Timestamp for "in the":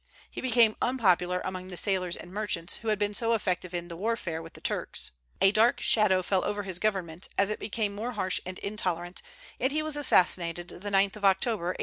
3.71-3.95